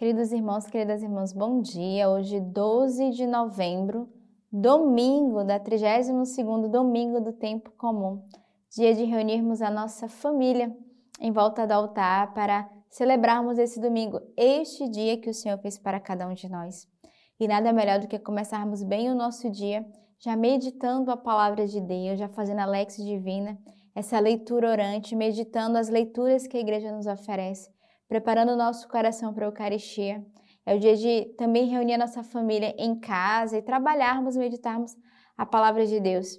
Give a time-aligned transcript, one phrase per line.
[0.00, 2.08] Queridos irmãos, queridas irmãs, bom dia.
[2.08, 4.08] Hoje, 12 de novembro,
[4.50, 8.24] domingo da 32º domingo do tempo comum.
[8.74, 10.74] Dia de reunirmos a nossa família
[11.20, 16.00] em volta do altar para celebrarmos esse domingo, este dia que o Senhor fez para
[16.00, 16.88] cada um de nós.
[17.38, 19.84] E nada melhor do que começarmos bem o nosso dia,
[20.18, 23.58] já meditando a palavra de Deus, já fazendo a Lex Divina,
[23.94, 27.68] essa leitura orante, meditando as leituras que a igreja nos oferece
[28.10, 30.26] preparando o nosso coração para a Eucaristia.
[30.66, 34.96] É o dia de também reunir a nossa família em casa e trabalharmos, meditarmos
[35.38, 36.36] a palavra de Deus.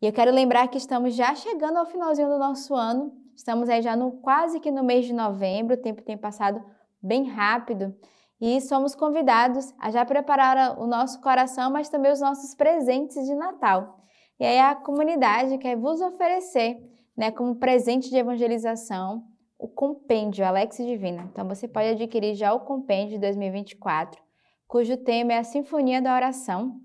[0.00, 3.12] E eu quero lembrar que estamos já chegando ao finalzinho do nosso ano.
[3.34, 6.64] Estamos aí já no quase que no mês de novembro, o tempo tem passado
[7.02, 7.92] bem rápido.
[8.40, 13.34] E somos convidados a já preparar o nosso coração, mas também os nossos presentes de
[13.34, 13.98] Natal.
[14.38, 16.78] E aí a comunidade quer vos oferecer,
[17.16, 19.24] né, como presente de evangelização,
[19.58, 21.28] o compêndio Alex Divina.
[21.32, 24.22] Então você pode adquirir já o compêndio de 2024,
[24.68, 26.80] cujo tema é a Sinfonia da Oração,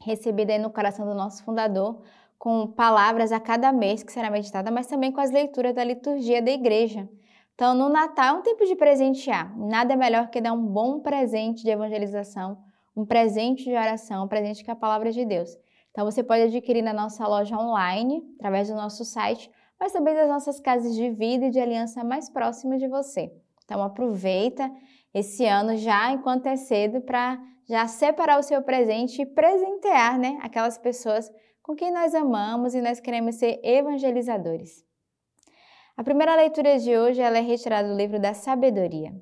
[0.00, 2.00] recebida aí no coração do nosso fundador,
[2.38, 6.40] com palavras a cada mês que será meditada, mas também com as leituras da liturgia
[6.40, 7.08] da igreja.
[7.54, 9.52] Então, no Natal é um tempo de presentear.
[9.58, 12.62] Nada melhor que dar um bom presente de evangelização,
[12.96, 15.58] um presente de oração, um presente com a palavra de Deus.
[15.90, 20.28] Então, você pode adquirir na nossa loja online, através do nosso site, mas também das
[20.28, 23.32] nossas casas de vida e de aliança mais próximas de você.
[23.64, 24.70] Então aproveita
[25.14, 30.38] esse ano já enquanto é cedo para já separar o seu presente e presentear, né,
[30.42, 31.30] aquelas pessoas
[31.62, 34.84] com quem nós amamos e nós queremos ser evangelizadores.
[35.96, 39.12] A primeira leitura de hoje ela é retirada do livro da Sabedoria.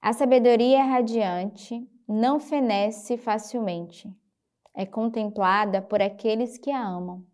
[0.00, 4.08] A sabedoria é radiante, não fenece facilmente.
[4.76, 7.24] É contemplada por aqueles que a amam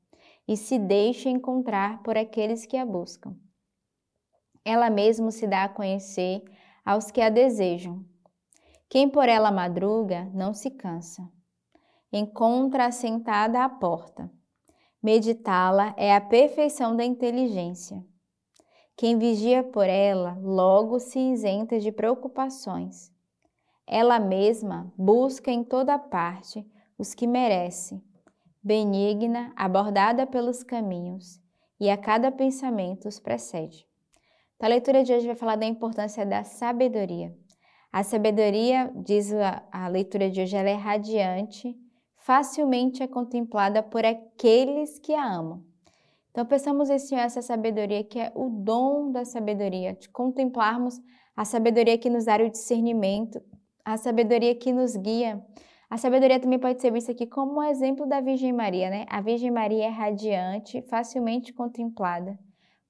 [0.47, 3.37] e se deixa encontrar por aqueles que a buscam.
[4.65, 6.43] Ela mesmo se dá a conhecer
[6.85, 8.05] aos que a desejam.
[8.89, 11.29] Quem por ela madruga não se cansa.
[12.13, 14.31] Encontra-a sentada à porta.
[15.03, 18.05] Meditá-la é a perfeição da inteligência.
[18.97, 23.13] Quem vigia por ela logo se isenta de preocupações.
[23.87, 26.65] Ela mesma busca em toda parte
[26.97, 28.01] os que merece
[28.65, 31.39] benigna, abordada pelos caminhos,
[31.79, 33.87] e a cada pensamento os precede.
[34.57, 37.37] Então, a leitura de hoje vai falar da importância da sabedoria.
[37.93, 41.77] A sabedoria, diz a, a leitura de hoje, ela é radiante,
[42.17, 45.63] facilmente é contemplada por aqueles que a amam.
[46.31, 50.99] Então, pensamos esse essa sabedoria que é o dom da sabedoria, de contemplarmos
[51.37, 53.41] a sabedoria que nos dá o discernimento,
[53.85, 55.45] a sabedoria que nos guia,
[55.95, 59.07] a sabedoria também pode ser vista aqui como um exemplo da Virgem Maria, né?
[59.09, 62.37] A Virgem Maria é radiante, facilmente contemplada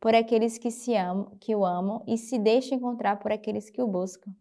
[0.01, 3.83] por aqueles que se amam, que o amam e se deixa encontrar por aqueles que
[3.83, 4.35] o buscam.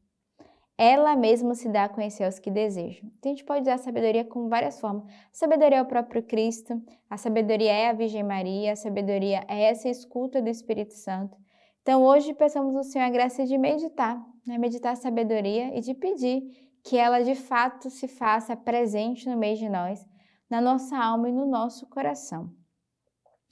[0.78, 3.12] Ela mesma se dá a conhecer aos que desejam.
[3.20, 5.12] Então, a gente pode usar a sabedoria com várias formas.
[5.12, 9.64] A sabedoria é o próprio Cristo, a sabedoria é a Virgem Maria, a sabedoria é
[9.64, 11.36] essa escuta do Espírito Santo.
[11.82, 14.58] Então, hoje peçamos ao Senhor a graça de meditar, né?
[14.58, 19.58] meditar a sabedoria e de pedir que ela de fato se faça presente no meio
[19.58, 20.06] de nós,
[20.50, 22.54] na nossa alma e no nosso coração.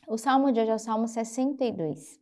[0.06, 2.20] O salmo de hoje é o Salmo 62.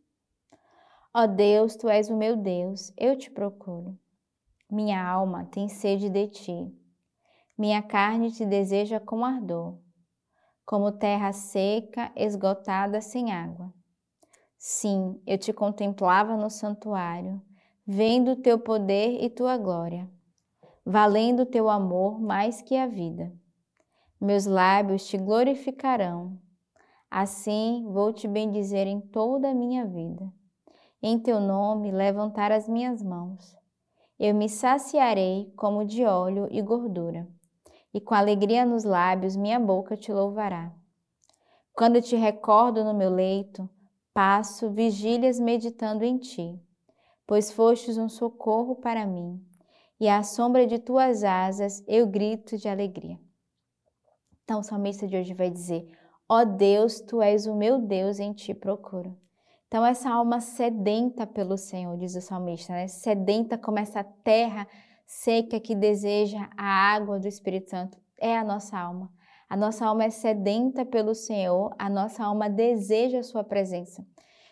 [1.12, 3.98] Ó Deus, tu és o meu Deus, eu te procuro.
[4.70, 6.72] Minha alma tem sede de ti.
[7.58, 9.76] Minha carne te deseja com ardor,
[10.64, 13.74] como terra seca, esgotada sem água.
[14.56, 17.42] Sim, eu te contemplava no santuário,
[17.84, 20.08] vendo o teu poder e tua glória
[20.84, 23.32] valendo teu amor mais que a vida.
[24.20, 26.38] Meus lábios te glorificarão.
[27.10, 30.32] Assim vou te bendizer em toda a minha vida.
[31.02, 33.56] Em teu nome levantar as minhas mãos.
[34.18, 37.26] Eu me saciarei como de óleo e gordura,
[37.92, 40.72] e com alegria nos lábios minha boca te louvará.
[41.72, 43.68] Quando te recordo no meu leito,
[44.12, 46.60] passo vigílias meditando em ti,
[47.26, 49.42] pois fostes um socorro para mim
[50.00, 53.20] e à sombra de tuas asas eu grito de alegria.
[54.42, 55.86] Então o salmista de hoje vai dizer:
[56.28, 59.16] Ó oh Deus, tu és o meu Deus, em ti procuro.
[59.70, 62.88] Então, essa alma sedenta pelo Senhor, diz o salmista, né?
[62.88, 64.66] sedenta como essa terra
[65.06, 69.12] seca que deseja a água do Espírito Santo, é a nossa alma.
[69.48, 74.04] A nossa alma é sedenta pelo Senhor, a nossa alma deseja a sua presença.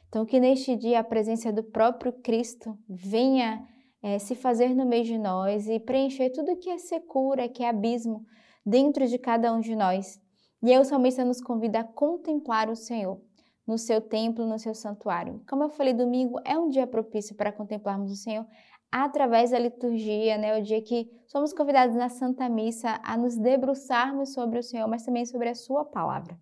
[0.09, 3.67] Então, que neste dia a presença do próprio Cristo venha
[4.03, 7.69] é, se fazer no meio de nós e preencher tudo que é secura, que é
[7.69, 8.25] abismo
[8.65, 10.21] dentro de cada um de nós.
[10.63, 13.21] E aí o salmista nos convida a contemplar o Senhor
[13.67, 15.43] no seu templo, no seu santuário.
[15.49, 18.47] Como eu falei, domingo é um dia propício para contemplarmos o Senhor
[18.91, 20.59] através da liturgia, né?
[20.59, 25.05] O dia que somos convidados na Santa Missa a nos debruçarmos sobre o Senhor, mas
[25.05, 26.39] também sobre a Sua palavra.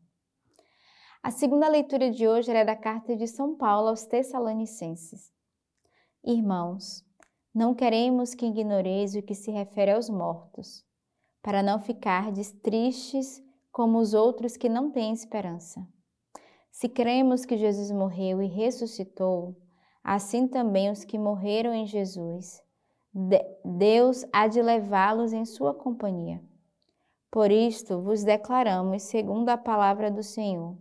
[1.22, 5.32] A segunda leitura de hoje é da carta de São Paulo aos Tessalonicenses.
[6.24, 7.05] Irmãos,
[7.56, 10.84] não queremos que ignoreis o que se refere aos mortos,
[11.42, 13.42] para não ficardes tristes
[13.72, 15.80] como os outros que não têm esperança.
[16.70, 19.56] Se cremos que Jesus morreu e ressuscitou,
[20.04, 22.62] assim também os que morreram em Jesus,
[23.64, 26.44] Deus há de levá-los em sua companhia.
[27.30, 30.76] Por isto vos declaramos, segundo a palavra do Senhor,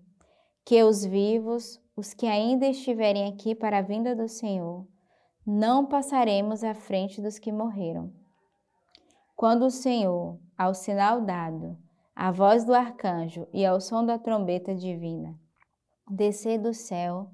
[0.65, 4.85] que os vivos, os que ainda estiverem aqui para a vinda do Senhor,
[5.45, 8.11] não passaremos à frente dos que morreram.
[9.35, 11.77] Quando o Senhor, ao sinal dado,
[12.15, 15.37] a voz do arcanjo e ao som da trombeta divina,
[16.09, 17.29] descer do céu,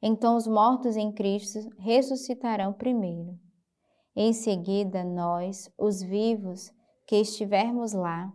[0.00, 3.38] então os mortos em Cristo ressuscitarão primeiro.
[4.16, 6.72] Em seguida, nós, os vivos
[7.06, 8.32] que estivermos lá,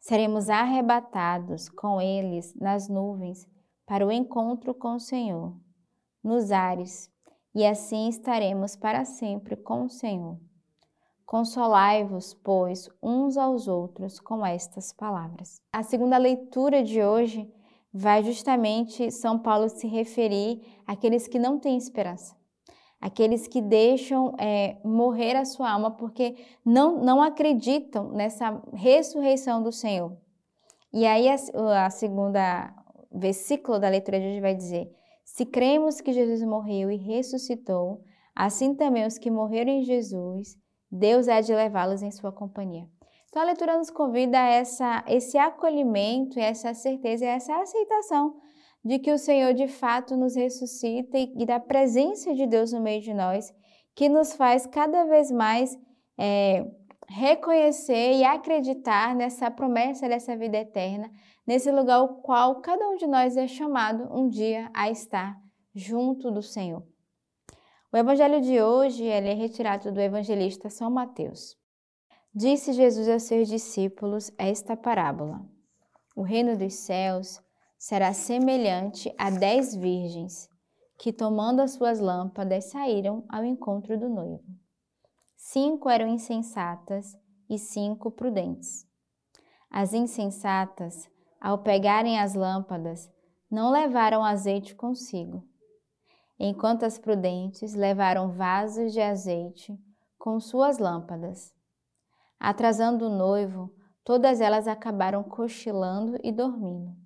[0.00, 3.46] seremos arrebatados com eles nas nuvens
[3.86, 5.54] para o encontro com o Senhor,
[6.24, 7.11] nos ares,
[7.54, 10.38] e assim estaremos para sempre com o Senhor.
[11.24, 15.60] Consolai-vos, pois, uns aos outros com estas palavras.
[15.72, 17.50] A segunda leitura de hoje
[17.92, 22.36] vai justamente São Paulo se referir àqueles que não têm esperança,
[23.00, 29.72] aqueles que deixam é, morrer a sua alma porque não, não acreditam nessa ressurreição do
[29.72, 30.16] Senhor.
[30.92, 32.74] E aí a, a segunda
[33.10, 34.90] versículo da leitura de hoje vai dizer:
[35.24, 38.02] Se cremos que Jesus morreu e ressuscitou,
[38.34, 40.56] assim também os que morreram em Jesus,
[40.90, 42.86] Deus há de levá-los em sua companhia.
[43.28, 48.36] Então a leitura nos convida a essa, esse acolhimento, essa certeza essa aceitação
[48.84, 52.80] de que o Senhor de fato nos ressuscita e, e da presença de Deus no
[52.80, 53.52] meio de nós,
[53.94, 55.78] que nos faz cada vez mais
[56.18, 56.66] é,
[57.12, 61.10] reconhecer e acreditar nessa promessa dessa vida eterna,
[61.46, 65.38] nesse lugar ao qual cada um de nós é chamado um dia a estar
[65.74, 66.82] junto do Senhor.
[67.92, 71.54] O evangelho de hoje é retirado do evangelista São Mateus.
[72.34, 75.44] Disse Jesus a seus discípulos esta parábola:
[76.16, 77.42] O reino dos céus
[77.78, 80.48] será semelhante a dez virgens
[80.98, 84.61] que, tomando as suas lâmpadas, saíram ao encontro do noivo.
[85.52, 87.14] Cinco eram insensatas
[87.46, 88.88] e cinco prudentes.
[89.70, 93.12] As insensatas, ao pegarem as lâmpadas,
[93.50, 95.46] não levaram azeite consigo,
[96.40, 99.78] enquanto as prudentes levaram vasos de azeite
[100.18, 101.54] com suas lâmpadas.
[102.40, 103.70] Atrasando o noivo,
[104.02, 106.96] todas elas acabaram cochilando e dormindo.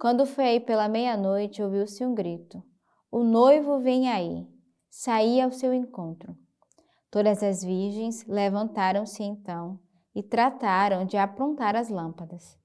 [0.00, 2.60] Quando foi aí pela meia-noite, ouviu-se um grito:
[3.08, 4.48] O noivo vem aí!
[4.90, 6.36] Saí ao seu encontro.
[7.12, 9.78] Todas as virgens levantaram-se então
[10.14, 12.58] e trataram de aprontar as lâmpadas.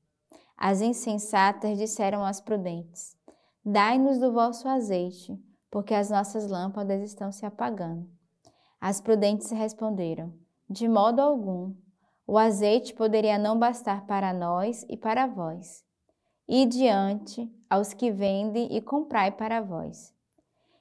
[0.56, 3.18] As insensatas disseram às prudentes:
[3.64, 5.38] Dai-nos do vosso azeite,
[5.70, 8.10] porque as nossas lâmpadas estão se apagando.
[8.80, 10.34] As prudentes responderam:
[10.70, 11.76] de modo algum.
[12.26, 15.84] O azeite poderia não bastar para nós e para vós.
[16.48, 20.16] E diante aos que vendem e comprai para vós.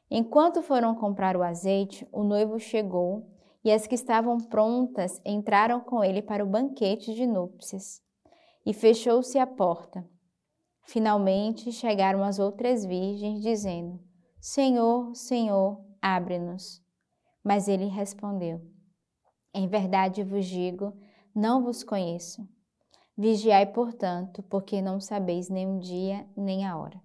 [0.08, 3.35] Enquanto foram comprar o azeite, o noivo chegou
[3.66, 8.00] e as que estavam prontas entraram com ele para o banquete de núpcias.
[8.64, 10.08] E fechou-se a porta.
[10.84, 13.98] Finalmente chegaram as outras virgens, dizendo:
[14.40, 16.80] Senhor, Senhor, abre-nos.
[17.42, 18.60] Mas ele respondeu:
[19.52, 20.96] em verdade vos digo,
[21.34, 22.48] não vos conheço.
[23.18, 27.02] Vigiai, portanto, porque não sabeis nem o dia nem a hora.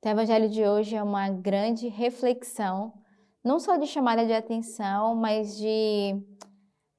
[0.00, 2.92] Então, o evangelho de hoje é uma grande reflexão,
[3.44, 6.16] não só de chamada de atenção, mas de,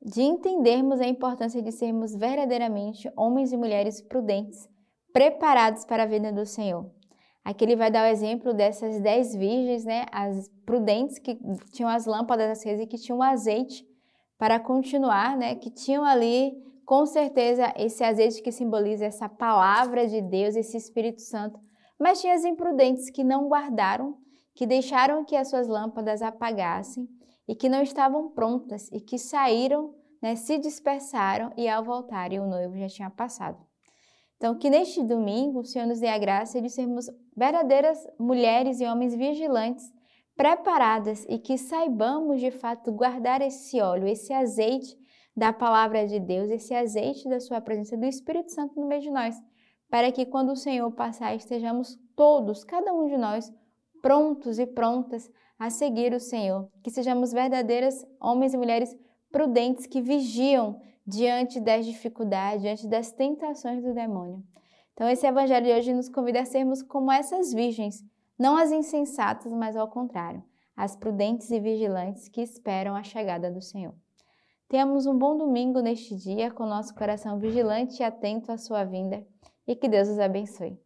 [0.02, 4.70] de entendermos a importância de sermos verdadeiramente homens e mulheres prudentes,
[5.12, 6.90] preparados para a vida do Senhor.
[7.44, 11.38] Aqui ele vai dar o exemplo dessas dez virgens, né, as prudentes que
[11.74, 13.86] tinham as lâmpadas acesas e que tinham azeite
[14.38, 16.54] para continuar, né, que tinham ali
[16.86, 21.60] com certeza esse azeite que simboliza essa palavra de Deus, esse Espírito Santo,
[22.00, 24.18] mas tinha as imprudentes que não guardaram,
[24.56, 27.08] que deixaram que as suas lâmpadas apagassem
[27.48, 32.48] e que não estavam prontas e que saíram, né, se dispersaram e ao voltarem o
[32.48, 33.60] noivo já tinha passado.
[34.38, 38.86] Então, que neste domingo o Senhor nos dê a graça de sermos verdadeiras mulheres e
[38.86, 39.94] homens vigilantes
[40.36, 44.98] preparadas e que saibamos de fato guardar esse óleo, esse azeite
[45.36, 49.12] da palavra de Deus, esse azeite da sua presença do Espírito Santo no meio de
[49.12, 49.36] nós,
[49.90, 53.54] para que quando o Senhor passar estejamos todos, cada um de nós,
[54.06, 58.96] prontos e prontas a seguir o Senhor, que sejamos verdadeiras homens e mulheres
[59.32, 64.44] prudentes que vigiam diante das dificuldades, diante das tentações do demônio.
[64.94, 68.06] Então, esse evangelho de hoje nos convida a sermos como essas virgens,
[68.38, 70.44] não as insensatas, mas ao contrário,
[70.78, 73.96] as prudentes e vigilantes que esperam a chegada do Senhor.
[74.70, 79.26] Tenhamos um bom domingo neste dia, com nosso coração vigilante e atento à sua vinda,
[79.68, 80.85] e que Deus os abençoe.